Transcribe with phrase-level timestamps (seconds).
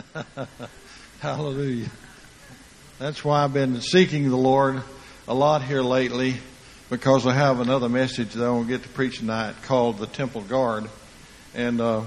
[1.20, 1.88] Hallelujah.
[2.98, 4.82] That's why I've been seeking the Lord
[5.28, 6.36] a lot here lately
[6.88, 10.06] because I have another message that I want to get to preach tonight called the
[10.06, 10.88] Temple Guard.
[11.54, 12.02] And uh,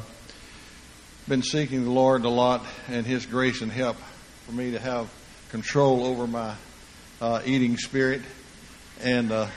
[1.27, 3.97] been seeking the Lord a lot and His grace and help
[4.45, 5.09] for me to have
[5.49, 6.55] control over my
[7.21, 8.21] uh, eating spirit.
[9.01, 9.47] And uh,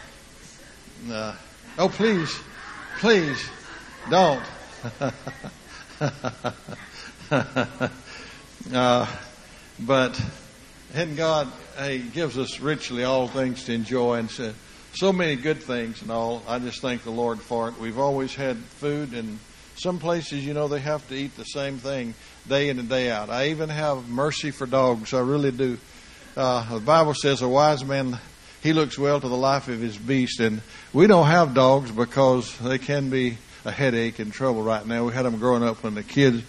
[1.11, 1.35] uh,
[1.79, 2.39] oh, please,
[2.99, 3.49] please,
[4.11, 4.45] don't.
[8.73, 9.07] uh,
[9.81, 10.21] but
[10.95, 14.53] and God hey, gives us richly all things to enjoy and so,
[14.95, 16.43] so many good things and all.
[16.49, 17.79] I just thank the Lord for it.
[17.79, 19.39] We've always had food and
[19.77, 22.15] some places, you know, they have to eat the same thing
[22.49, 23.31] day in and day out.
[23.31, 25.15] I even have mercy for dogs.
[25.15, 25.79] I really do.
[26.37, 28.19] Uh, the Bible says a wise man
[28.61, 32.57] he looks well to the life of his beast, and we don't have dogs because
[32.59, 35.05] they can be a headache and trouble right now.
[35.05, 36.43] We had them growing up when the kids,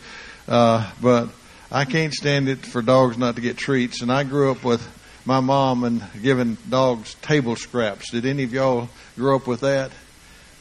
[0.48, 1.30] uh, but
[1.72, 4.02] I can't stand it for dogs not to get treats.
[4.02, 4.82] And I grew up with
[5.26, 8.10] my mom and giving dogs table scraps.
[8.10, 9.92] Did any of y'all grow up with that?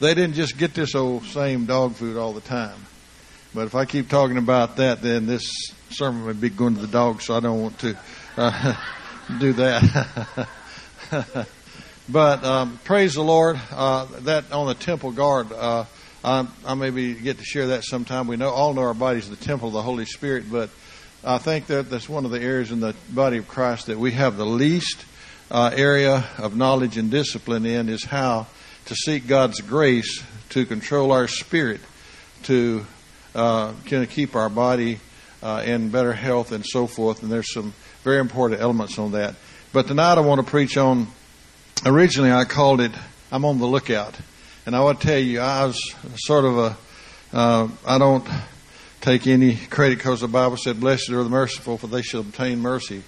[0.00, 2.78] They didn't just get this old same dog food all the time.
[3.54, 5.50] But if I keep talking about that, then this
[5.90, 7.96] sermon would be going to the dogs, so I don't want to
[8.36, 8.74] uh,
[9.40, 10.48] do that.
[12.08, 13.58] but um, praise the Lord.
[13.72, 15.86] Uh, that on the temple guard, uh,
[16.22, 18.26] I, maybe get to share that sometime.
[18.26, 20.68] We know all know our bodies the temple of the Holy Spirit, but
[21.24, 24.12] I think that that's one of the areas in the body of Christ that we
[24.12, 25.04] have the least
[25.50, 28.46] uh, area of knowledge and discipline in is how
[28.84, 31.80] to seek God's grace to control our spirit,
[32.44, 32.86] to
[33.34, 35.00] uh, of keep our body
[35.42, 37.24] uh, in better health and so forth.
[37.24, 37.74] And there's some
[38.04, 39.34] very important elements on that.
[39.72, 41.08] But tonight I want to preach on,
[41.84, 42.92] originally I called it,
[43.32, 44.14] I'm on the lookout.
[44.66, 46.76] And I want to tell you, I was sort of a,
[47.32, 48.26] uh, I don't
[49.00, 52.60] take any credit because the Bible said, blessed are the merciful for they shall obtain
[52.60, 53.02] mercy.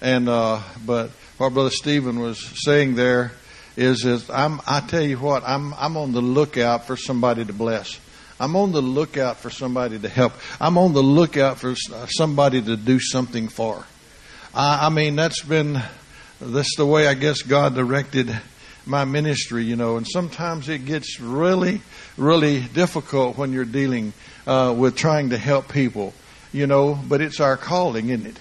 [0.00, 3.32] And, uh, but what Brother Stephen was saying there
[3.76, 7.52] is, is I'm, I tell you what, I'm, I'm on the lookout for somebody to
[7.52, 7.98] bless.
[8.38, 10.32] I'm on the lookout for somebody to help.
[10.60, 11.74] I'm on the lookout for
[12.06, 13.84] somebody to do something for.
[14.54, 15.82] I, I mean, that's been
[16.40, 18.40] that's the way I guess God directed
[18.86, 19.96] my ministry, you know.
[19.96, 21.80] And sometimes it gets really,
[22.16, 24.12] really difficult when you're dealing
[24.46, 26.14] uh, with trying to help people,
[26.52, 26.94] you know.
[26.94, 28.38] But it's our calling, isn't it?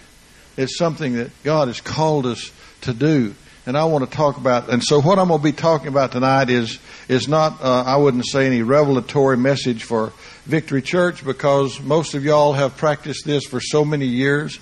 [0.58, 2.52] It's something that God has called us
[2.82, 3.36] to do.
[3.66, 4.70] And I want to talk about.
[4.70, 7.62] And so, what I'm going to be talking about tonight is is not.
[7.62, 10.14] Uh, I wouldn't say any revelatory message for
[10.46, 14.60] Victory Church because most of y'all have practiced this for so many years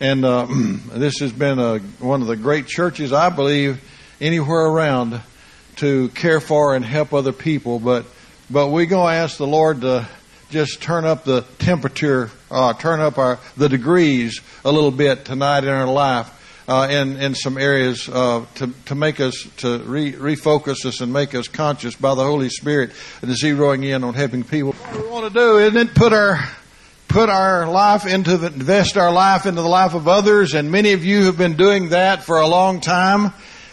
[0.00, 0.46] and uh,
[0.92, 3.80] this has been a, one of the great churches, I believe,
[4.20, 5.20] anywhere around
[5.76, 7.78] to care for and help other people.
[7.78, 8.04] But
[8.50, 10.08] but we're going to ask the Lord to
[10.50, 15.64] just turn up the temperature, uh, turn up our the degrees a little bit tonight
[15.64, 16.36] in our life.
[16.68, 21.12] Uh, in in some areas uh, to to make us to re, refocus us and
[21.12, 22.92] make us conscious by the Holy Spirit
[23.22, 24.72] and zeroing in on helping people.
[24.72, 26.38] What we want to do isn't put our
[27.08, 30.92] put our life into the, invest our life into the life of others, and many
[30.92, 33.32] of you have been doing that for a long time.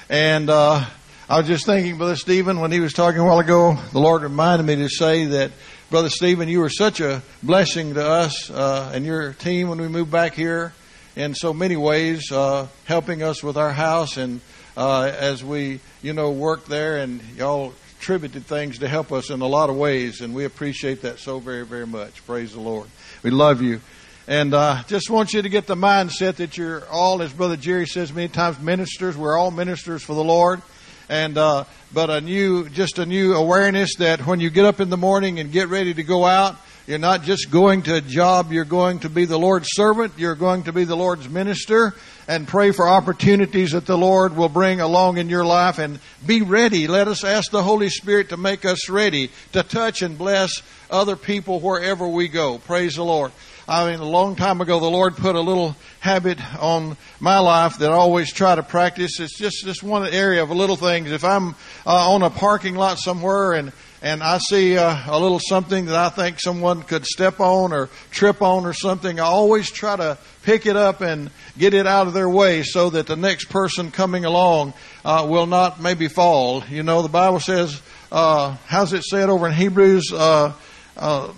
[0.09, 0.85] And uh,
[1.27, 4.21] I was just thinking, Brother Stephen, when he was talking a while ago, the Lord
[4.21, 5.51] reminded me to say that,
[5.89, 9.89] Brother Stephen, you were such a blessing to us uh, and your team when we
[9.89, 10.71] moved back here
[11.17, 14.39] in so many ways, uh, helping us with our house and
[14.77, 19.41] uh, as we, you know, worked there, and y'all contributed things to help us in
[19.41, 22.25] a lot of ways, and we appreciate that so very, very much.
[22.25, 22.87] Praise the Lord.
[23.23, 23.81] We love you.
[24.29, 27.85] And uh, just want you to get the mindset that you're all, as Brother Jerry
[27.85, 29.15] says many times, ministers.
[29.15, 30.61] We're all ministers for the Lord.
[31.07, 34.89] And uh, but a new, just a new awareness that when you get up in
[34.89, 38.51] the morning and get ready to go out, you're not just going to a job.
[38.51, 40.11] You're going to be the Lord's servant.
[40.17, 41.93] You're going to be the Lord's minister
[42.27, 46.41] and pray for opportunities that the Lord will bring along in your life and be
[46.41, 46.87] ready.
[46.87, 50.61] Let us ask the Holy Spirit to make us ready to touch and bless
[50.91, 52.57] other people wherever we go.
[52.57, 53.31] Praise the Lord.
[53.69, 57.79] I mean, a long time ago, the Lord put a little habit on my life
[57.79, 59.19] that I always try to practice.
[59.19, 61.11] It's just, just one area of little things.
[61.11, 61.49] If I'm
[61.85, 65.95] uh, on a parking lot somewhere and and I see uh, a little something that
[65.95, 70.17] I think someone could step on or trip on or something, I always try to
[70.43, 73.89] pick it up and get it out of their way so that the next person
[73.89, 76.63] coming along uh, will not maybe fall.
[76.69, 77.81] You know, the Bible says,
[78.11, 80.13] uh, how's it said over in Hebrews?
[80.13, 80.53] Uh,
[80.95, 81.33] uh,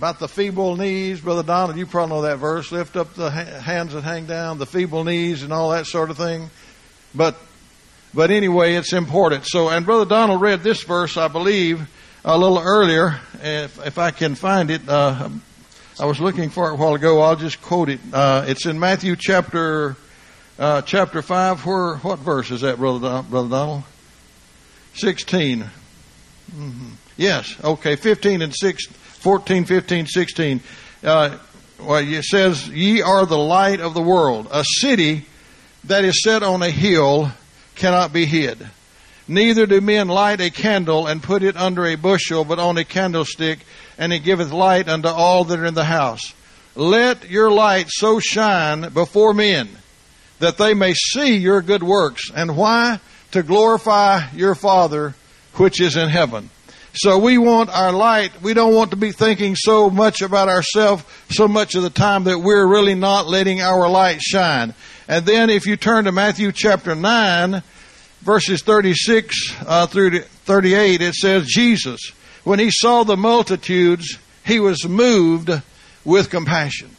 [0.00, 2.72] about the feeble knees, Brother Donald, you probably know that verse.
[2.72, 6.16] Lift up the hands that hang down, the feeble knees, and all that sort of
[6.16, 6.48] thing.
[7.14, 7.36] But,
[8.14, 9.44] but anyway, it's important.
[9.44, 11.86] So, and Brother Donald read this verse, I believe,
[12.24, 13.20] a little earlier.
[13.42, 15.28] If, if I can find it, uh,
[16.00, 17.20] I was looking for it a while ago.
[17.20, 18.00] I'll just quote it.
[18.10, 19.96] Uh, it's in Matthew chapter
[20.58, 21.66] uh, chapter five.
[21.66, 23.82] Where what verse is that, brother Don, brother Donald?
[24.94, 26.88] 16 mm-hmm.
[27.18, 27.54] Yes.
[27.62, 27.96] Okay.
[27.96, 28.86] Fifteen and six.
[29.20, 30.60] 14, 15, 16.
[31.02, 31.36] Uh,
[31.78, 34.48] well, it says, "Ye are the light of the world.
[34.50, 35.26] A city
[35.84, 37.32] that is set on a hill
[37.74, 38.68] cannot be hid."
[39.28, 42.84] Neither do men light a candle and put it under a bushel, but on a
[42.84, 43.60] candlestick,
[43.96, 46.34] and it giveth light unto all that are in the house.
[46.74, 49.68] Let your light so shine before men
[50.40, 52.30] that they may see your good works.
[52.34, 53.00] And why?
[53.32, 55.14] To glorify your Father
[55.54, 56.50] which is in heaven.
[56.92, 58.42] So we want our light.
[58.42, 62.24] We don't want to be thinking so much about ourselves so much of the time
[62.24, 64.74] that we're really not letting our light shine.
[65.06, 67.62] And then if you turn to Matthew chapter 9,
[68.22, 72.12] verses 36 uh, through 38, it says, Jesus,
[72.44, 75.50] when he saw the multitudes, he was moved
[76.04, 76.90] with compassion.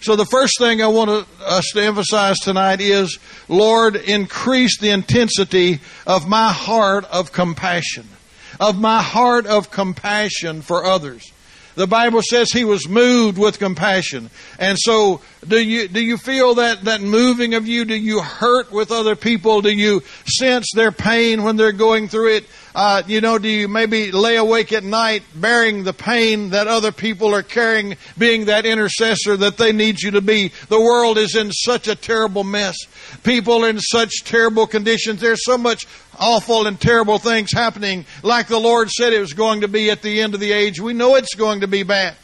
[0.00, 3.18] So the first thing I want us to emphasize tonight is,
[3.48, 8.06] Lord, increase the intensity of my heart of compassion,
[8.60, 11.32] of my heart of compassion for others.
[11.74, 14.30] The Bible says he was moved with compassion.
[14.60, 17.84] And so, do you, do you feel that, that moving of you?
[17.84, 19.60] Do you hurt with other people?
[19.60, 22.46] Do you sense their pain when they're going through it?
[22.76, 26.92] Uh, you know, do you maybe lay awake at night bearing the pain that other
[26.92, 30.52] people are carrying, being that intercessor that they need you to be?
[30.68, 32.76] The world is in such a terrible mess.
[33.24, 35.20] People in such terrible conditions.
[35.20, 35.86] There's so much
[36.18, 40.02] awful and terrible things happening like the Lord said it was going to be at
[40.02, 40.80] the end of the age.
[40.80, 42.16] We know it's going to be bad.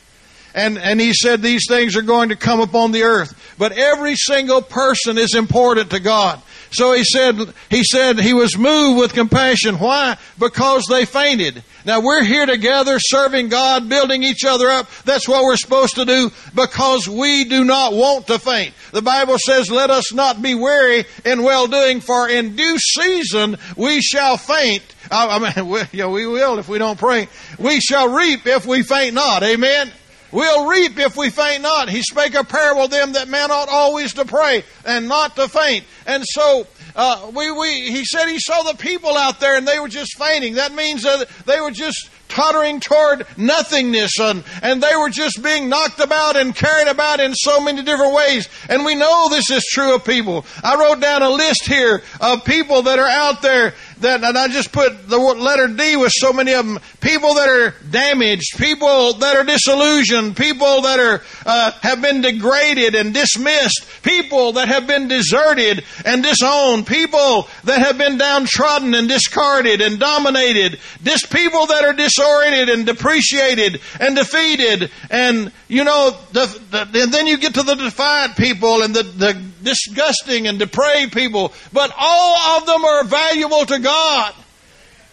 [0.55, 3.55] And, and he said these things are going to come upon the earth.
[3.59, 6.43] But every single person is important to God.
[6.73, 7.37] So he said,
[7.69, 9.77] he said he was moved with compassion.
[9.77, 10.17] Why?
[10.39, 11.65] Because they fainted.
[11.85, 14.89] Now we're here together serving God, building each other up.
[15.05, 18.75] That's what we're supposed to do because we do not want to faint.
[18.93, 23.57] The Bible says, let us not be weary in well doing for in due season
[23.77, 24.83] we shall faint.
[25.11, 27.29] I mean, we, we will if we don't pray.
[27.59, 29.43] We shall reap if we faint not.
[29.43, 29.91] Amen.
[30.33, 31.89] We'll reap if we faint not.
[31.89, 35.85] He spake a parable them that men ought always to pray and not to faint.
[36.07, 39.79] And so, uh, we, we, he said he saw the people out there and they
[39.79, 40.55] were just fainting.
[40.55, 45.69] That means that they were just tottering toward nothingness and, and they were just being
[45.69, 48.49] knocked about and carried about in so many different ways.
[48.69, 50.47] And we know this is true of people.
[50.63, 54.49] I wrote down a list here of people that are out there that, and I
[54.49, 56.79] just put the letter D with so many of them.
[57.01, 62.95] People that are damaged, people that are disillusioned, people that are uh, have been degraded
[62.95, 69.09] and dismissed, people that have been deserted and disowned, people that have been downtrodden and
[69.09, 76.17] discarded and dominated, dis people that are disoriented and depreciated and defeated, and you know,
[76.33, 80.59] the, the, and then you get to the defiant people and the, the disgusting and
[80.59, 84.35] depraved people, but all of them are valuable to God.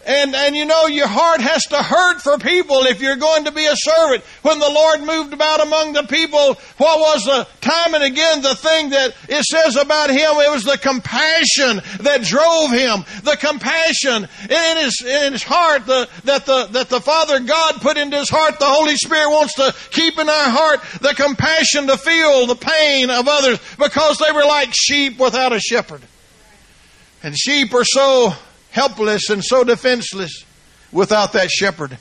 [0.08, 3.52] And, and you know, your heart has to hurt for people if you're going to
[3.52, 4.24] be a servant.
[4.42, 8.56] When the Lord moved about among the people, what was the time and again the
[8.56, 10.32] thing that it says about him?
[10.40, 13.04] It was the compassion that drove him.
[13.24, 17.98] The compassion in his, in his heart the, that the, that the Father God put
[17.98, 18.60] into his heart.
[18.60, 23.10] The Holy Spirit wants to keep in our heart the compassion to feel the pain
[23.10, 26.02] of others because they were like sheep without a shepherd.
[27.24, 28.34] And sheep are so
[28.72, 30.44] helpless and so defenseless
[30.92, 31.98] without that shepherd.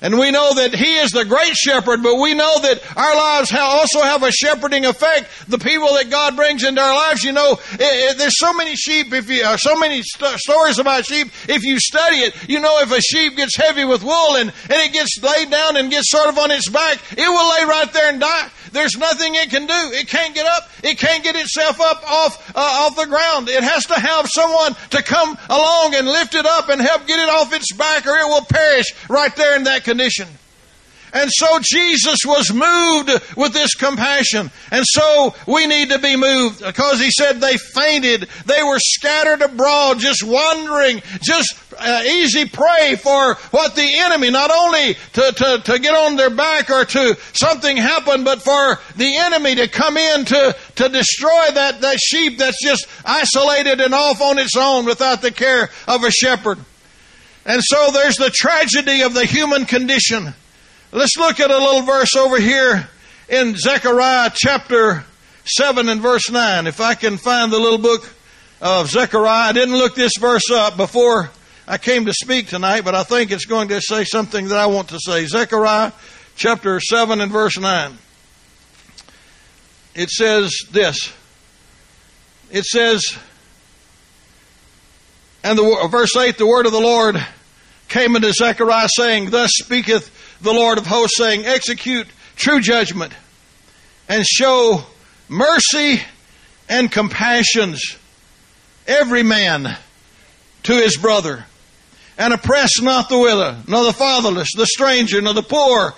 [0.00, 3.52] And we know that He is the great shepherd, but we know that our lives
[3.52, 5.28] also have a shepherding effect.
[5.48, 8.76] The people that God brings into our lives, you know, it, it, there's so many
[8.76, 11.28] sheep, if you, uh, so many st- stories about sheep.
[11.48, 14.72] If you study it, you know if a sheep gets heavy with wool and, and
[14.72, 17.92] it gets laid down and gets sort of on its back, it will lay right
[17.92, 18.50] there and die.
[18.72, 19.90] There's nothing it can do.
[19.92, 20.68] It can't get up.
[20.82, 23.48] It can't get itself up off uh, off the ground.
[23.48, 27.18] It has to have someone to come along and lift it up and help get
[27.18, 30.28] it off its back, or it will perish right there in that condition.
[31.12, 34.50] And so Jesus was moved with this compassion.
[34.70, 38.28] And so we need to be moved because he said they fainted.
[38.46, 44.50] They were scattered abroad, just wandering, just uh, easy prey for what the enemy, not
[44.50, 49.16] only to, to, to get on their back or to something happen, but for the
[49.16, 54.20] enemy to come in to, to destroy that, that sheep that's just isolated and off
[54.20, 56.58] on its own without the care of a shepherd.
[57.46, 60.34] And so there's the tragedy of the human condition.
[60.90, 62.88] Let's look at a little verse over here
[63.28, 65.04] in Zechariah chapter
[65.44, 66.66] 7 and verse 9.
[66.66, 68.08] If I can find the little book
[68.62, 71.28] of Zechariah, I didn't look this verse up before
[71.66, 74.64] I came to speak tonight, but I think it's going to say something that I
[74.64, 75.26] want to say.
[75.26, 75.92] Zechariah
[76.36, 77.98] chapter 7 and verse 9.
[79.94, 81.12] it says this.
[82.50, 83.14] It says,
[85.44, 87.22] and the verse eight, the word of the Lord
[87.88, 93.12] came unto Zechariah saying, Thus speaketh the Lord of hosts, saying, Execute true judgment
[94.08, 94.84] and show
[95.28, 96.00] mercy
[96.68, 97.96] and compassions
[98.86, 99.76] every man
[100.64, 101.44] to his brother
[102.16, 105.94] and oppress not the widow, nor the fatherless, the stranger, nor the poor,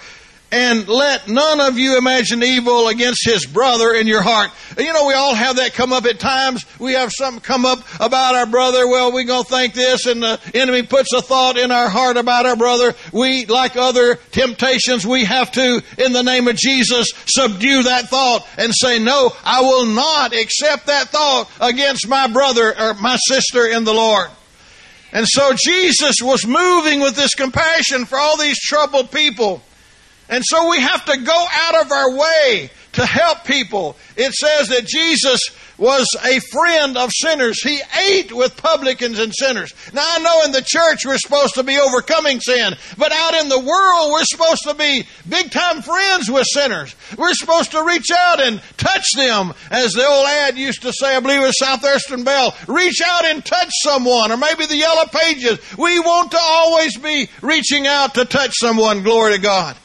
[0.52, 4.50] and let none of you imagine evil against his brother in your heart.
[4.76, 6.64] You know, we all have that come up at times.
[6.78, 8.88] We have something come up about our brother.
[8.88, 12.16] Well, we're going to think this, and the enemy puts a thought in our heart
[12.16, 12.95] about our brother.
[13.12, 18.47] We, like other temptations, we have to, in the name of Jesus, subdue that thought
[18.59, 23.66] and say, no, I will not accept that thought against my brother or my sister
[23.66, 24.28] in the Lord.
[25.12, 29.62] And so Jesus was moving with this compassion for all these troubled people.
[30.31, 33.97] And so we have to go out of our way to help people.
[34.17, 35.41] It says that Jesus
[35.77, 37.63] was a friend of sinners.
[37.63, 39.73] He ate with publicans and sinners.
[39.93, 43.49] Now I know in the church we're supposed to be overcoming sin, but out in
[43.49, 46.95] the world we're supposed to be big time friends with sinners.
[47.17, 51.17] We're supposed to reach out and touch them, as the old ad used to say,
[51.17, 52.55] I believe it was Southeastern Bell.
[52.69, 55.59] Reach out and touch someone, or maybe the yellow pages.
[55.79, 59.03] We want to always be reaching out to touch someone.
[59.03, 59.77] Glory to God.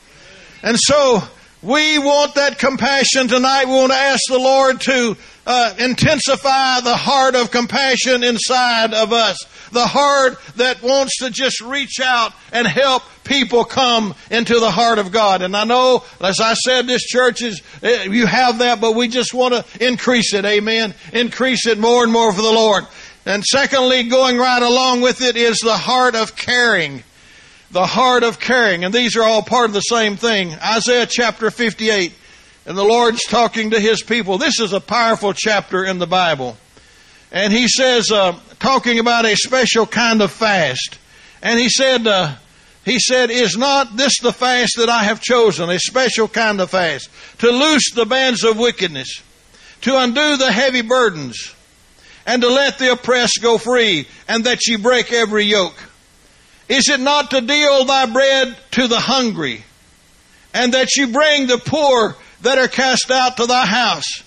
[0.65, 1.21] And so
[1.61, 3.65] we want that compassion tonight.
[3.65, 9.13] We want to ask the Lord to uh, intensify the heart of compassion inside of
[9.13, 9.37] us.
[9.71, 14.97] The heart that wants to just reach out and help people come into the heart
[14.97, 15.43] of God.
[15.43, 19.07] And I know, as I said, this church is, eh, you have that, but we
[19.07, 20.45] just want to increase it.
[20.45, 20.95] Amen.
[21.13, 22.85] Increase it more and more for the Lord.
[23.27, 27.03] And secondly, going right along with it is the heart of caring
[27.71, 28.83] the heart of caring.
[28.83, 30.53] And these are all part of the same thing.
[30.55, 32.13] Isaiah chapter 58.
[32.65, 34.37] And the Lord's talking to His people.
[34.37, 36.57] This is a powerful chapter in the Bible.
[37.31, 40.97] And He says, uh, talking about a special kind of fast.
[41.41, 42.35] And He said, uh,
[42.83, 46.71] He said, is not this the fast that I have chosen, a special kind of
[46.71, 49.21] fast, to loose the bands of wickedness,
[49.81, 51.53] to undo the heavy burdens,
[52.25, 55.75] and to let the oppressed go free, and that ye break every yoke?
[56.67, 59.63] Is it not to deal thy bread to the hungry,
[60.53, 64.23] and that you bring the poor that are cast out to thy house?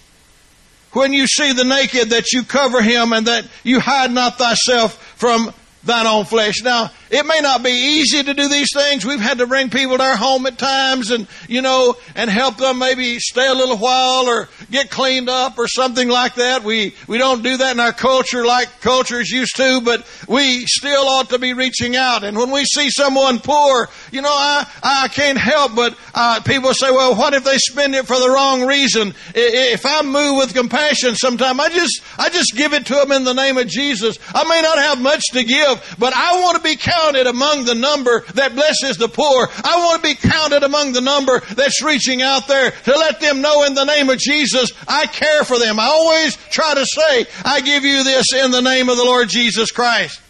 [0.92, 5.02] When you see the naked, that you cover him, and that you hide not thyself
[5.16, 5.52] from
[5.84, 6.62] thine own flesh.
[6.62, 9.04] Now, it may not be easy to do these things.
[9.04, 12.58] We've had to bring people to our home at times and, you know, and help
[12.58, 16.64] them maybe stay a little while or get cleaned up or something like that.
[16.64, 21.04] We, we don't do that in our culture like cultures used to, but we still
[21.08, 22.24] ought to be reaching out.
[22.24, 26.74] And when we see someone poor, you know, I, I can't help but, uh, people
[26.74, 29.14] say, well, what if they spend it for the wrong reason?
[29.34, 33.24] If I move with compassion sometime, I just, I just give it to them in
[33.24, 34.18] the name of Jesus.
[34.34, 37.64] I may not have much to give, but I want to be counted counted among
[37.64, 39.48] the number that blesses the poor.
[39.64, 43.40] I want to be counted among the number that's reaching out there to let them
[43.40, 45.78] know in the name of Jesus, I care for them.
[45.78, 49.28] I always try to say, I give you this in the name of the Lord
[49.28, 50.20] Jesus Christ.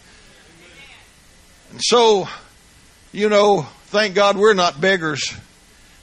[1.71, 2.27] And so,
[3.11, 5.33] you know, thank God we're not beggars.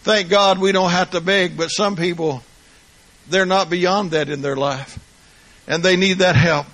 [0.02, 2.42] Thank God we don't have to beg, but some people,
[3.28, 4.98] they're not beyond that in their life.
[5.66, 6.66] And they need that help.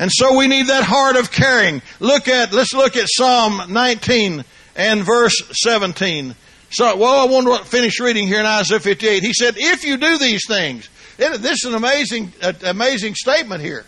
[0.00, 1.82] And so we need that heart of caring.
[2.00, 6.34] Look at, let's look at Psalm 19 and verse 17.
[6.70, 9.22] So, well, I want to finish reading here in Isaiah 58.
[9.22, 10.88] He said, if you do these things,
[11.18, 13.84] this is an amazing, uh, amazing statement here.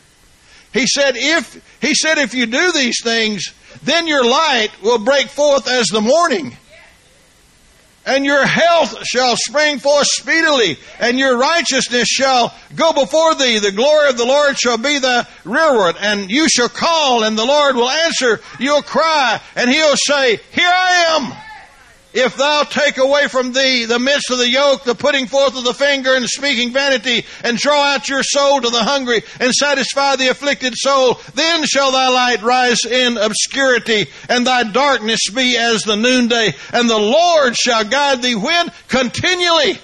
[0.75, 3.47] He said, if, he said, if you do these things,
[3.83, 6.59] then your light will break forth as the morning
[8.05, 13.59] and your health shall spring forth speedily, and your righteousness shall go before thee.
[13.59, 17.45] The glory of the Lord shall be thy rearward, and you shall call, and the
[17.45, 21.52] Lord will answer your cry, and he'll say, Here I am.
[22.15, 25.65] If thou take away from thee the midst of the yoke, the putting forth of
[25.65, 30.17] the finger and speaking vanity, and draw out your soul to the hungry, and satisfy
[30.17, 35.83] the afflicted soul, then shall thy light rise in obscurity, and thy darkness be as
[35.83, 38.71] the noonday, and the Lord shall guide thee when?
[38.89, 39.79] Continually.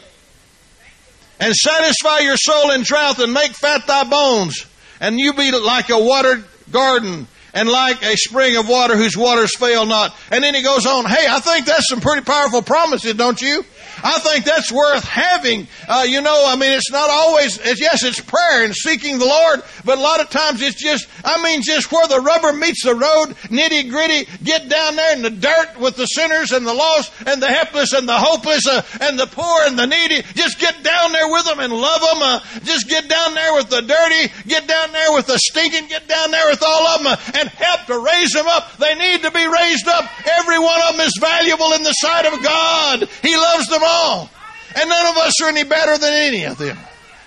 [1.40, 4.66] And satisfy your soul in drought, and make fat thy bones,
[5.00, 7.26] and you be like a watered garden
[7.58, 10.16] and like a spring of water whose waters fail not.
[10.30, 13.64] And then he goes on, hey, I think that's some pretty powerful promises, don't you?
[14.02, 15.66] I think that's worth having.
[15.88, 19.24] Uh, you know, I mean, it's not always, it's, yes, it's prayer and seeking the
[19.24, 22.84] Lord, but a lot of times it's just, I mean, just where the rubber meets
[22.84, 26.74] the road, nitty gritty, get down there in the dirt with the sinners and the
[26.74, 30.22] lost and the helpless and the hopeless uh, and the poor and the needy.
[30.34, 32.22] Just get down there with them and love them.
[32.22, 36.06] Uh, just get down there with the dirty, get down there with the stinking, get
[36.06, 38.76] down there with all of them uh, and help to raise them up.
[38.76, 40.04] They need to be raised up.
[40.26, 43.08] Every one of them is valuable in the sight of God.
[43.22, 44.30] He loves them all.
[44.76, 46.76] And none of us are any better than any of them.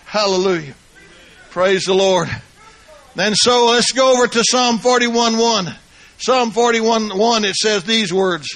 [0.05, 0.75] Hallelujah.
[1.49, 2.29] Praise the Lord.
[3.17, 5.75] And so let's go over to Psalm 41 1.
[6.19, 8.47] Psalm 41 1, it says these words.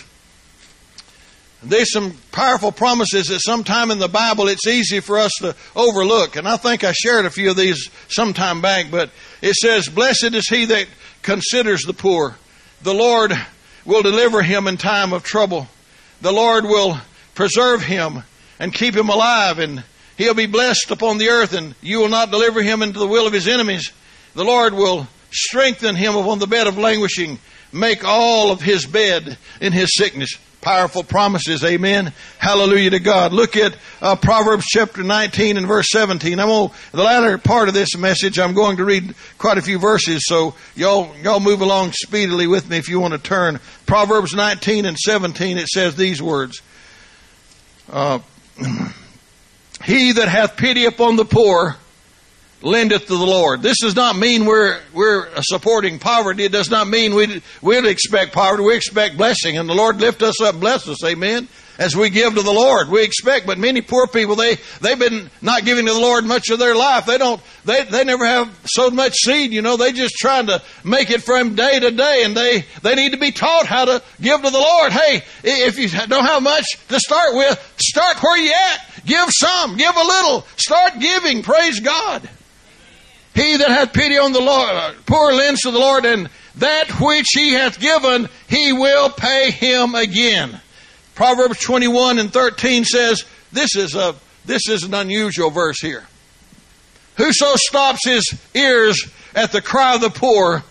[1.64, 6.36] There's some powerful promises that sometime in the Bible it's easy for us to overlook.
[6.36, 9.10] And I think I shared a few of these sometime back, but
[9.42, 10.88] it says, Blessed is he that
[11.26, 12.36] considers the poor.
[12.84, 13.34] The Lord
[13.84, 15.68] will deliver him in time of trouble.
[16.22, 16.98] The Lord will
[17.34, 18.24] preserve him
[18.60, 19.84] and keep him alive, and
[20.18, 23.28] he'll be blessed upon the earth, and you will not deliver him into the will
[23.28, 23.92] of his enemies.
[24.36, 27.40] The Lord will strengthen him upon the bed of languishing,
[27.74, 30.38] make all of his bed in his sickness.
[30.66, 32.12] Powerful promises, amen.
[32.40, 33.34] Hallelujah to God.
[33.34, 36.40] Look at uh, Proverbs chapter 19 and verse 17.
[36.40, 38.40] I'm the latter part of this message.
[38.40, 42.68] I'm going to read quite a few verses, so y'all y'all move along speedily with
[42.68, 43.60] me if you want to turn.
[43.86, 45.60] Proverbs 19 and 17.
[45.60, 46.64] It says these words.
[47.88, 48.18] Uh,
[49.84, 51.76] he that hath pity upon the poor
[52.62, 53.62] lendeth to the Lord.
[53.62, 56.44] This does not mean we're we're supporting poverty.
[56.44, 58.64] It does not mean we we expect poverty.
[58.64, 61.48] We expect blessing, and the Lord lift us up, bless us, Amen.
[61.78, 63.46] As we give to the Lord, we expect.
[63.46, 66.74] But many poor people they they've been not giving to the Lord much of their
[66.74, 67.06] life.
[67.06, 69.52] They don't they they never have sowed much seed.
[69.52, 72.96] You know, they just trying to make it from day to day, and they they
[72.96, 74.94] need to be taught how to give to the Lord.
[74.94, 79.06] Hey, if you don't have much to start with, start where you at.
[79.06, 80.46] Give some, give a little.
[80.56, 81.44] Start giving.
[81.44, 82.28] Praise God.
[83.36, 86.90] He that hath pity on the Lord, uh, poor lends to the Lord, and that
[87.02, 90.62] which he hath given, he will pay him again.
[91.16, 94.16] Proverbs 21 and 13 says, this is a,
[94.46, 96.06] this is an unusual verse here.
[97.18, 98.24] Whoso stops his
[98.54, 100.64] ears at the cry of the poor,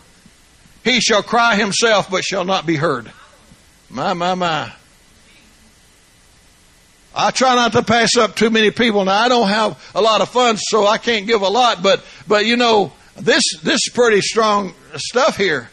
[0.85, 3.11] he shall cry himself, but shall not be heard.
[3.91, 4.73] My, my, my.
[7.15, 9.05] I try not to pass up too many people.
[9.05, 12.05] Now I don't have a lot of funds, so I can't give a lot, but,
[12.27, 15.71] but you know, this, this is pretty strong stuff here.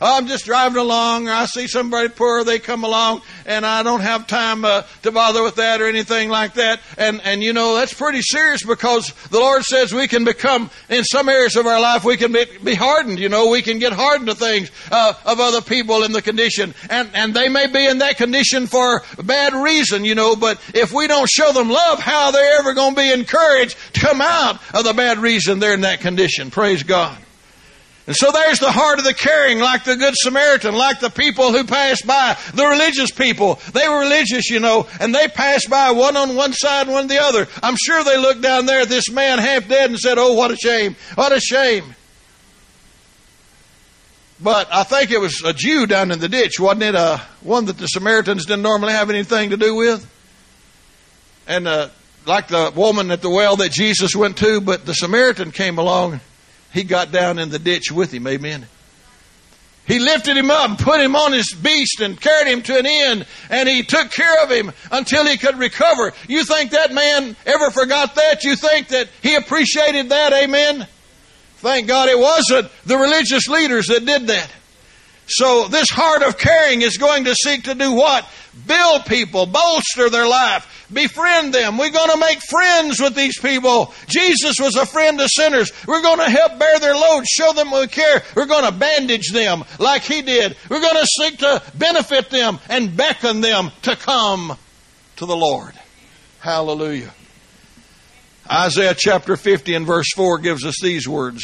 [0.00, 4.00] I'm just driving along, or I see somebody poor, they come along, and I don't
[4.00, 6.80] have time uh, to bother with that or anything like that.
[6.98, 11.04] And and you know that's pretty serious because the Lord says we can become in
[11.04, 13.18] some areas of our life we can be, be hardened.
[13.18, 16.74] You know we can get hardened to things uh, of other people in the condition,
[16.90, 20.04] and and they may be in that condition for bad reason.
[20.04, 23.00] You know, but if we don't show them love, how are they ever going to
[23.00, 26.50] be encouraged to come out of the bad reason they're in that condition?
[26.50, 27.23] Praise God.
[28.06, 31.52] And so there's the heart of the caring, like the Good Samaritan, like the people
[31.52, 33.58] who passed by, the religious people.
[33.72, 37.06] They were religious, you know, and they passed by one on one side, and one
[37.06, 37.48] the other.
[37.62, 40.50] I'm sure they looked down there at this man half dead and said, Oh, what
[40.50, 40.96] a shame.
[41.14, 41.94] What a shame.
[44.38, 46.94] But I think it was a Jew down in the ditch, wasn't it?
[46.94, 50.10] Uh, one that the Samaritans didn't normally have anything to do with.
[51.46, 51.88] And uh,
[52.26, 56.20] like the woman at the well that Jesus went to, but the Samaritan came along
[56.74, 58.26] he got down in the ditch with him.
[58.26, 58.66] Amen.
[59.86, 62.86] He lifted him up and put him on his beast and carried him to an
[62.86, 66.12] inn and he took care of him until he could recover.
[66.26, 68.44] You think that man ever forgot that?
[68.44, 70.32] You think that he appreciated that?
[70.32, 70.86] Amen.
[71.58, 74.50] Thank God it wasn't the religious leaders that did that.
[75.26, 78.28] So this heart of caring is going to seek to do what?
[78.66, 81.78] Build people, bolster their life, befriend them.
[81.78, 83.92] We're going to make friends with these people.
[84.06, 85.72] Jesus was a friend of sinners.
[85.86, 88.22] We're going to help bear their load, show them we care.
[88.36, 90.56] We're going to bandage them like he did.
[90.68, 94.56] We're going to seek to benefit them and beckon them to come
[95.16, 95.72] to the Lord.
[96.40, 97.12] Hallelujah.
[98.50, 101.42] Isaiah chapter 50 and verse 4 gives us these words.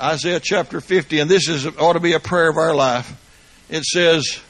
[0.00, 3.12] Isaiah chapter 50, and this is ought to be a prayer of our life.
[3.68, 4.40] It says,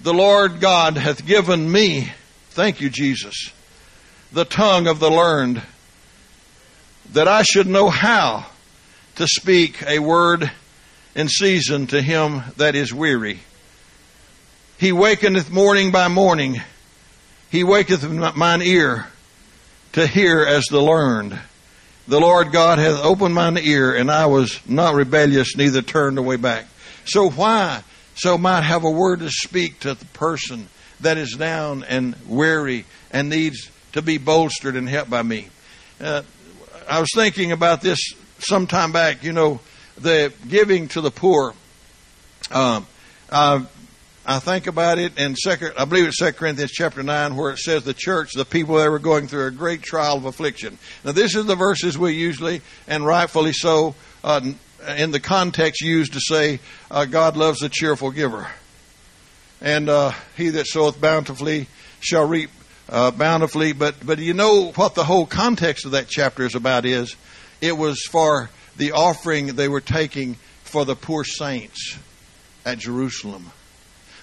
[0.00, 2.12] The Lord God hath given me
[2.52, 3.50] Thank you, Jesus.
[4.30, 5.62] The tongue of the learned,
[7.12, 8.44] that I should know how
[9.14, 10.50] to speak a word
[11.14, 13.40] in season to him that is weary.
[14.76, 16.60] He wakeneth morning by morning.
[17.50, 19.06] He waketh mine ear
[19.92, 21.38] to hear as the learned.
[22.08, 26.36] The Lord God hath opened mine ear, and I was not rebellious, neither turned away
[26.36, 26.66] back.
[27.04, 27.82] So why?
[28.14, 30.68] So might have a word to speak to the person
[31.00, 35.48] that is down and weary and needs to be bolstered and helped by me.
[36.00, 36.22] Uh,
[36.88, 38.00] I was thinking about this
[38.38, 39.22] some time back.
[39.22, 39.60] You know,
[39.96, 41.54] the giving to the poor.
[42.50, 42.86] Um,
[43.30, 43.64] uh,
[44.24, 47.58] I think about it in second, I believe it's Second Corinthians chapter nine, where it
[47.58, 50.78] says the church, the people that were going through a great trial of affliction.
[51.04, 54.40] Now, this is the verses we usually, and rightfully so, uh,
[54.96, 58.46] in the context used to say uh, God loves a cheerful giver,
[59.60, 61.66] and uh, he that soweth bountifully
[61.98, 62.50] shall reap
[62.88, 63.72] uh, bountifully.
[63.72, 67.16] But but you know what the whole context of that chapter is about is
[67.60, 71.98] it was for the offering they were taking for the poor saints
[72.64, 73.50] at Jerusalem.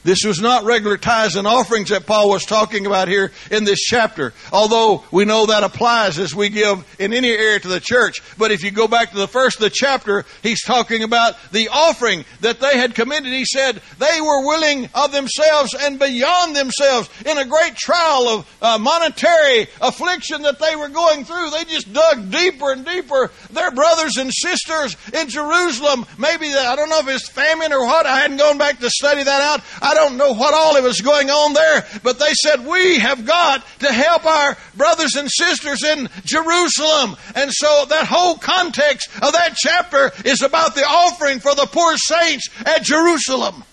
[0.04, 3.80] This was not regular tithes and offerings that Paul was talking about here in this
[3.80, 8.22] chapter, although we know that applies as we give in any area to the church.
[8.38, 11.70] But if you go back to the first of the chapter, he's talking about the
[11.70, 13.28] offering that they had committed.
[13.28, 18.58] He said they were willing of themselves and beyond themselves in a great trial of
[18.62, 21.50] uh, monetary affliction that they were going through.
[21.50, 23.32] They just dug deeper and deeper.
[23.52, 28.06] Their brothers and sisters in Jerusalem, maybe, I don't know if it's famine or what,
[28.06, 29.62] I hadn't gone back to study that out.
[29.94, 33.66] Don't know what all it was going on there, but they said, we have got
[33.80, 37.16] to help our brothers and sisters in Jerusalem.
[37.36, 41.96] And so that whole context of that chapter is about the offering for the poor
[41.98, 43.64] saints at Jerusalem.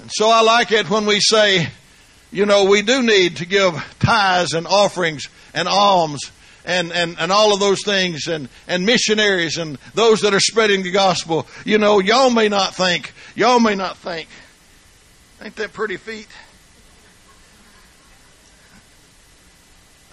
[0.00, 1.68] And so I like it when we say,
[2.32, 6.32] you know, we do need to give tithes and offerings and alms
[6.64, 10.82] and, and, and all of those things and, and missionaries and those that are spreading
[10.82, 11.46] the gospel.
[11.64, 14.28] You know, y'all may not think, y'all may not think
[15.42, 16.28] Ain't that pretty feet?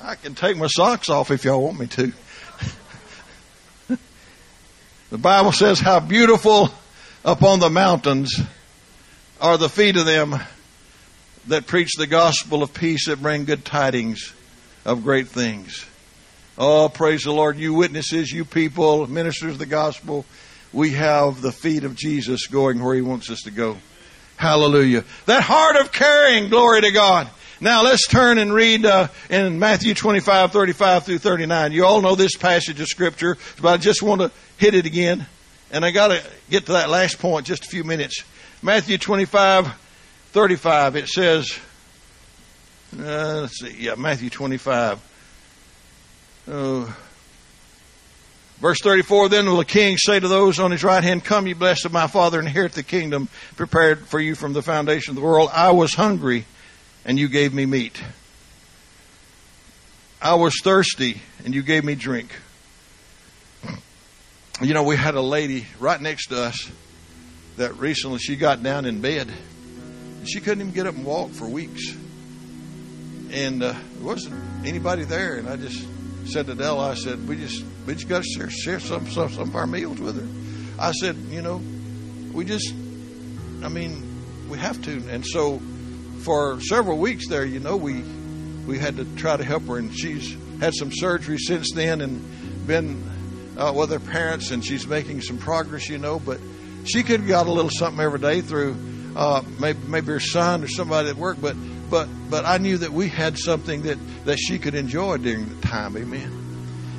[0.02, 2.12] I can take my socks off if y'all want me to.
[5.12, 6.72] the Bible says how beautiful
[7.24, 8.42] upon the mountains
[9.40, 10.36] are the feet of them
[11.48, 14.34] that preach the gospel of peace that bring good tidings
[14.84, 15.86] of great things.
[16.58, 17.58] Oh, praise the Lord.
[17.58, 20.26] You witnesses, you people, ministers of the gospel,
[20.74, 23.78] we have the feet of Jesus going where he wants us to go.
[24.40, 25.04] Hallelujah.
[25.26, 27.30] That heart of caring, glory to God.
[27.60, 31.74] Now let's turn and read uh, in Matthew 25, 35 through 39.
[31.74, 35.28] You all know this passage of scripture, but I just want to hit it again.
[35.72, 38.24] And I got to get to that last point just a few minutes.
[38.62, 39.74] Matthew 25,
[40.32, 40.96] 35.
[40.96, 41.60] It says,
[42.98, 45.02] uh, let's see, yeah, Matthew 25.
[46.48, 46.94] Uh,
[48.60, 51.54] Verse 34, then will the king say to those on his right hand, Come, ye
[51.54, 55.22] blessed of my father, inherit the kingdom prepared for you from the foundation of the
[55.22, 55.50] world.
[55.54, 56.46] I was hungry,
[57.06, 58.02] and you gave me meat.
[60.22, 62.36] I was thirsty, and you gave me drink.
[64.62, 66.70] You know, we had a lady right next to us
[67.56, 69.32] that recently she got down in bed.
[70.26, 71.96] She couldn't even get up and walk for weeks.
[73.32, 75.88] And uh, there wasn't anybody there, and I just
[76.26, 79.32] said to Della, I said, we just we just got to share, share some, some
[79.32, 80.80] some of our meals with her.
[80.80, 81.60] I said, you know,
[82.32, 82.72] we just,
[83.64, 85.04] I mean, we have to.
[85.10, 85.60] And so,
[86.20, 88.04] for several weeks there, you know, we
[88.68, 92.68] we had to try to help her, and she's had some surgery since then, and
[92.68, 93.02] been
[93.58, 96.20] uh, with her parents, and she's making some progress, you know.
[96.20, 96.40] But
[96.86, 98.78] she could have got a little something every day through
[99.16, 101.56] uh, maybe maybe her son or somebody at work, but
[101.90, 105.68] but but I knew that we had something that that she could enjoy during the
[105.68, 105.98] time.
[105.98, 106.39] Amen.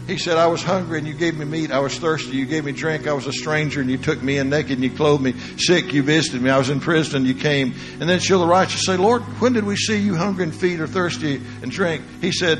[0.07, 1.71] He said, I was hungry and you gave me meat.
[1.71, 2.37] I was thirsty.
[2.37, 3.07] You gave me drink.
[3.07, 5.35] I was a stranger and you took me in naked and you clothed me.
[5.57, 6.51] Sick, you visited me.
[6.51, 7.75] I was in prison and you came.
[8.01, 10.81] And then shall the righteous say, Lord, when did we see you hungry and feed
[10.81, 12.03] or thirsty and drink?
[12.21, 12.59] He said,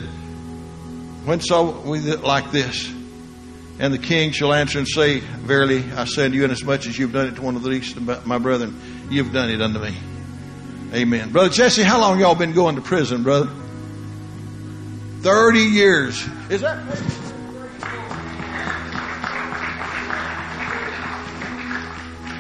[1.25, 2.91] when saw we like this?
[3.79, 7.13] And the king shall answer and say, Verily, I say unto you, inasmuch as you've
[7.13, 8.79] done it to one of the least of my brethren,
[9.11, 9.97] you've done it unto me.
[10.93, 11.31] Amen.
[11.31, 13.51] Brother Jesse, how long y'all been going to prison, brother?
[15.21, 16.27] 30 years.
[16.51, 16.85] Is that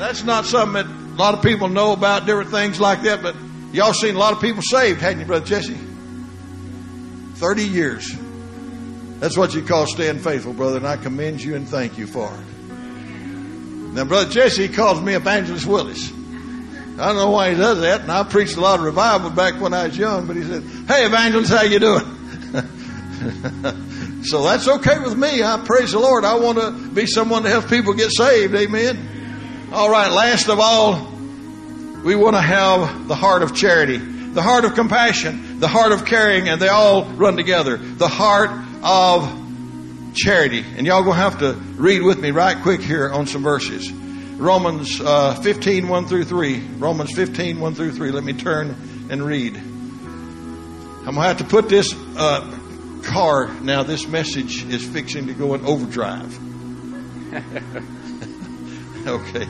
[0.00, 3.36] That's not something that a lot of people know about, different things like that, but
[3.70, 5.76] y'all seen a lot of people saved, hadn't you, Brother Jesse?
[7.34, 8.10] 30 years.
[9.18, 12.32] That's what you call staying faithful, brother, and I commend you and thank you for
[12.32, 12.40] it.
[13.92, 16.10] Now, Brother Jesse calls me Evangelist Willis.
[16.10, 19.60] I don't know why he does that, and I preached a lot of revival back
[19.60, 22.04] when I was young, but he said, Hey, evangelist, how you doing?
[24.24, 25.42] so that's okay with me.
[25.42, 26.24] I praise the Lord.
[26.24, 28.54] I want to be someone to help people get saved.
[28.54, 29.19] Amen.
[29.72, 30.94] All right, last of all,
[32.02, 36.04] we want to have the heart of charity, the heart of compassion, the heart of
[36.04, 37.76] caring, and they all run together.
[37.76, 38.50] The heart
[38.82, 40.64] of charity.
[40.76, 43.92] And y'all gonna have to read with me right quick here on some verses.
[43.92, 46.58] Romans uh, 15, 1 through 3.
[46.78, 48.10] Romans 15, 1 through 3.
[48.10, 48.74] Let me turn
[49.08, 49.54] and read.
[49.56, 52.58] I'm going to have to put this uh,
[53.04, 56.36] car, now this message is fixing to go in overdrive.
[59.06, 59.48] okay.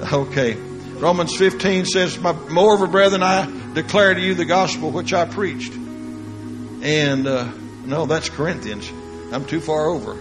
[0.00, 0.54] Okay.
[0.54, 5.72] Romans 15 says, Moreover, brethren, I declare to you the gospel which I preached.
[5.72, 7.50] And, uh,
[7.84, 8.90] no, that's Corinthians.
[9.32, 10.14] I'm too far over.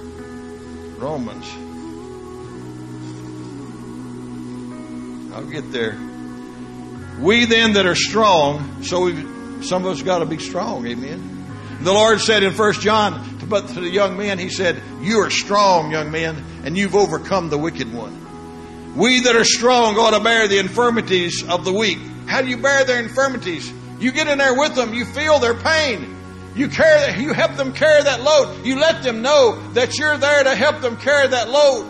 [0.97, 1.45] Romans.
[5.33, 5.97] I'll get there.
[7.19, 9.13] We then that are strong, so we
[9.63, 11.79] some of us got to be strong, amen.
[11.81, 15.29] The Lord said in First John, but to the young men, He said, "You are
[15.29, 18.24] strong, young men, and you've overcome the wicked one."
[18.95, 21.97] We that are strong ought to bear the infirmities of the weak.
[22.27, 23.71] How do you bear their infirmities?
[23.99, 24.93] You get in there with them.
[24.93, 26.15] You feel their pain.
[26.55, 28.65] You carry, you help them carry that load.
[28.65, 31.87] You let them know that you're there to help them carry that load.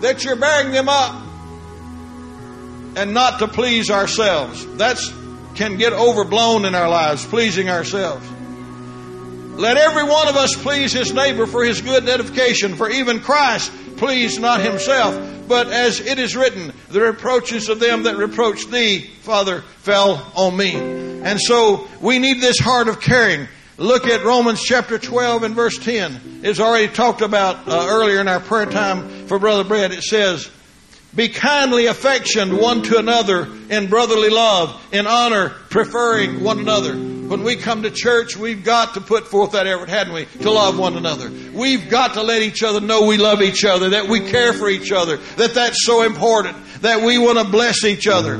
[0.00, 1.26] That you're bearing them up.
[2.96, 4.66] And not to please ourselves.
[4.76, 5.12] That's
[5.54, 8.26] can get overblown in our lives, pleasing ourselves.
[9.58, 13.70] Let every one of us please his neighbor for his good edification, for even Christ
[14.00, 19.00] pleased not himself, but as it is written, the reproaches of them that reproached thee,
[19.20, 20.74] Father, fell on me.
[20.74, 23.46] And so we need this heart of caring.
[23.76, 26.40] Look at Romans chapter 12 and verse 10.
[26.42, 29.92] It's already talked about uh, earlier in our prayer time for Brother Brett.
[29.92, 30.50] It says,
[31.14, 37.19] be kindly affectioned one to another in brotherly love, in honor, preferring one another.
[37.30, 40.50] When we come to church, we've got to put forth that effort, hadn't we, to
[40.50, 41.30] love one another.
[41.52, 44.68] We've got to let each other know we love each other, that we care for
[44.68, 48.34] each other, that that's so important, that we want to bless each other.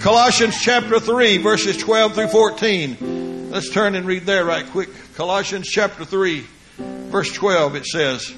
[0.00, 3.50] Colossians chapter 3, verses 12 through 14.
[3.50, 4.88] Let's turn and read there right quick.
[5.16, 6.46] Colossians chapter 3,
[6.78, 8.34] verse 12, it says,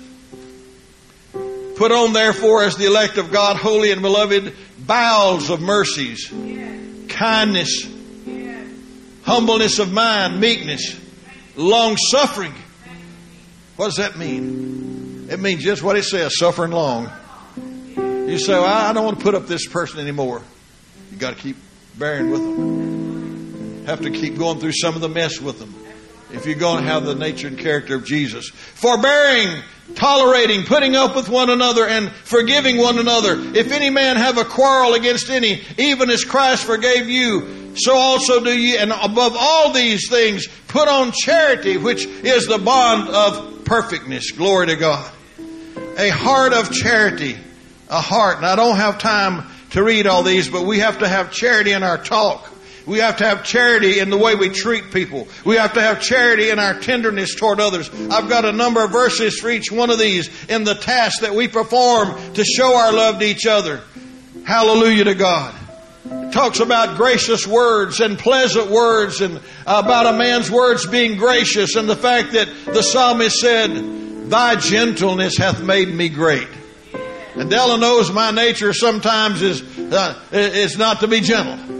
[1.76, 6.28] Put on, therefore, as the elect of God, holy and beloved, bowels of mercies,
[7.08, 7.86] kindness,
[9.22, 10.98] humbleness of mind, meekness,
[11.56, 12.54] long suffering.
[13.76, 15.28] What does that mean?
[15.30, 17.10] It means just what it says suffering long.
[17.96, 20.42] You say, well, I don't want to put up this person anymore.
[21.10, 21.56] You got to keep
[21.98, 23.84] bearing with them.
[23.86, 25.74] Have to keep going through some of the mess with them
[26.32, 28.48] if you're going to have the nature and character of Jesus.
[28.48, 29.62] Forbearing,
[29.94, 33.36] tolerating, putting up with one another, and forgiving one another.
[33.38, 38.42] If any man have a quarrel against any, even as Christ forgave you, so also
[38.42, 38.76] do ye.
[38.76, 44.30] And above all these things, put on charity, which is the bond of perfectness.
[44.32, 45.12] Glory to God.
[45.98, 47.36] A heart of charity.
[47.88, 48.38] A heart.
[48.38, 51.72] And I don't have time to read all these, but we have to have charity
[51.72, 52.48] in our talk.
[52.84, 55.28] We have to have charity in the way we treat people.
[55.44, 57.88] We have to have charity in our tenderness toward others.
[58.10, 61.34] I've got a number of verses for each one of these in the task that
[61.34, 63.82] we perform to show our love to each other.
[64.44, 65.54] Hallelujah to God.
[66.32, 71.88] Talks about gracious words and pleasant words and about a man's words being gracious and
[71.88, 76.48] the fact that the psalmist said, Thy gentleness hath made me great.
[77.36, 81.72] And Della knows my nature sometimes is, uh, is not to be gentle.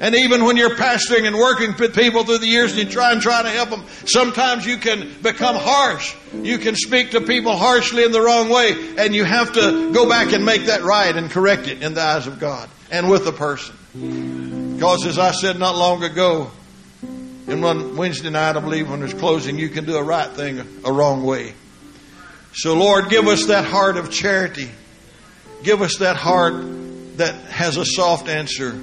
[0.00, 3.12] And even when you're pastoring and working with people through the years and you try
[3.12, 6.14] and try to help them, sometimes you can become harsh.
[6.32, 10.08] You can speak to people harshly in the wrong way, and you have to go
[10.08, 13.26] back and make that right and correct it in the eyes of God and with
[13.26, 13.76] the person.
[13.92, 16.50] Because as I said not long ago,
[17.46, 20.60] in one Wednesday night, I believe when there's closing, you can do a right thing
[20.84, 21.54] a wrong way.
[22.52, 24.70] So Lord, give us that heart of charity.
[25.62, 26.54] Give us that heart
[27.16, 28.80] that has a soft answer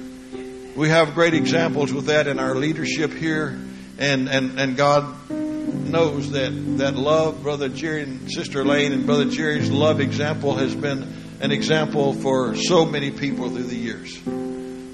[0.78, 3.58] we have great examples with that in our leadership here,
[3.98, 9.24] and and and God knows that that love, Brother Jerry and Sister Lane and Brother
[9.24, 14.20] Jerry's love example has been an example for so many people through the years.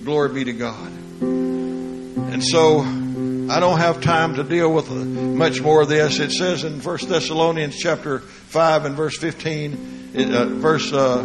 [0.05, 0.93] Glory be to God.
[1.23, 6.19] And so I don't have time to deal with much more of this.
[6.21, 11.23] It says in First Thessalonians chapter five and verse fifteen, uh, verse uh,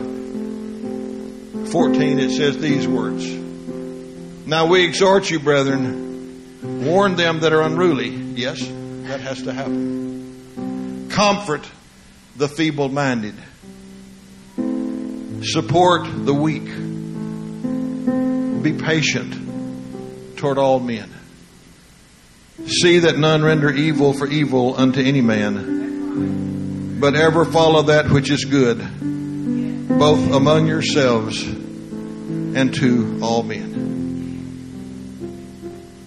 [1.71, 3.25] fourteen, it says these words.
[4.47, 8.09] Now we exhort you, brethren, warn them that are unruly.
[8.09, 11.09] Yes, that has to happen.
[11.09, 11.69] Comfort
[12.37, 13.35] the feeble minded.
[15.43, 16.69] Support the weak.
[18.61, 21.09] Be patient toward all men.
[22.65, 28.29] See that none render evil for evil unto any man, but ever follow that which
[28.29, 28.77] is good,
[29.87, 33.79] both among yourselves and to all men.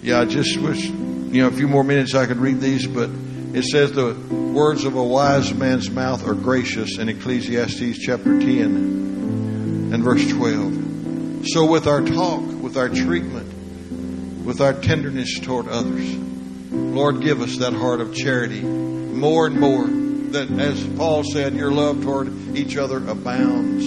[0.03, 3.09] Yeah, I just wish, you know, a few more minutes I could read these, but
[3.53, 9.91] it says the words of a wise man's mouth are gracious in Ecclesiastes chapter 10
[9.93, 10.82] and verse 12.
[11.45, 16.15] So with our talk, with our treatment, with our tenderness toward others.
[16.15, 21.71] Lord, give us that heart of charity more and more that, as Paul said, your
[21.71, 23.85] love toward each other abounds.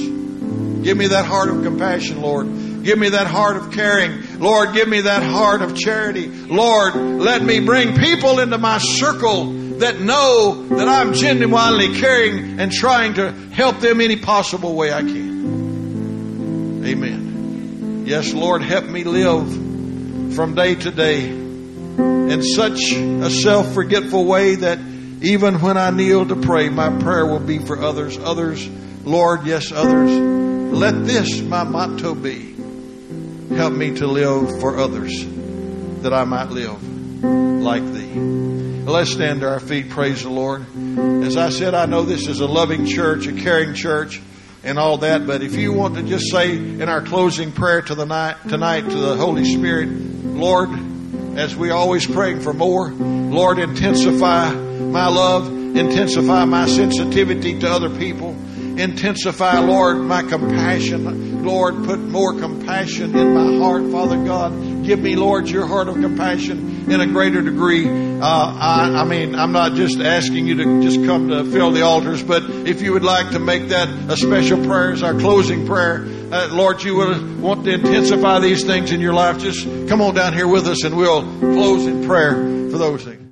[0.84, 2.46] Give me that heart of compassion, Lord.
[2.84, 4.38] Give me that heart of caring.
[4.38, 6.28] Lord, give me that heart of charity.
[6.28, 12.70] Lord, let me bring people into my circle that know that I'm genuinely caring and
[12.70, 16.84] trying to help them any possible way I can.
[16.86, 17.25] Amen.
[18.06, 19.52] Yes, Lord, help me live
[20.36, 24.78] from day to day in such a self forgetful way that
[25.22, 28.16] even when I kneel to pray, my prayer will be for others.
[28.16, 28.68] Others,
[29.02, 30.10] Lord, yes, others.
[30.72, 32.54] Let this my motto be.
[33.56, 35.26] Help me to live for others
[36.02, 36.80] that I might live
[37.24, 38.14] like thee.
[38.88, 39.90] Let's stand to our feet.
[39.90, 40.64] Praise the Lord.
[41.24, 44.22] As I said, I know this is a loving church, a caring church,
[44.66, 45.26] and all that.
[45.26, 48.82] But if you want to just say in our closing prayer to the night, tonight
[48.82, 50.68] to the Holy Spirit, Lord,
[51.38, 57.90] as we always praying for more, Lord, intensify my love, intensify my sensitivity to other
[57.96, 58.30] people,
[58.78, 61.44] intensify, Lord, my compassion.
[61.44, 64.52] Lord, put more compassion in my heart, Father God.
[64.86, 67.88] Give me, Lord, your heart of compassion in a greater degree.
[67.88, 71.82] Uh, I, I mean, I'm not just asking you to just come to fill the
[71.82, 75.66] altars, but if you would like to make that a special prayer as our closing
[75.66, 80.00] prayer, uh, Lord, you will want to intensify these things in your life, just come
[80.00, 82.34] on down here with us and we'll close in prayer
[82.70, 83.25] for those things.